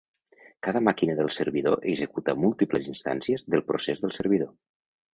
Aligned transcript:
Cada 0.67 0.79
màquina 0.87 1.17
del 1.19 1.29
servidor 1.35 1.87
executa 1.93 2.37
múltiples 2.47 2.91
instàncies 2.97 3.49
del 3.55 3.67
procés 3.71 4.07
del 4.07 4.21
servidor. 4.23 4.55